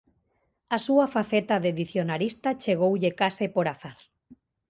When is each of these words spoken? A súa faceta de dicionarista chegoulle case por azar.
A 0.75 0.77
súa 0.85 1.07
faceta 1.15 1.55
de 1.63 1.71
dicionarista 1.81 2.49
chegoulle 2.61 3.11
case 3.21 3.45
por 3.55 3.65
azar. 3.73 3.99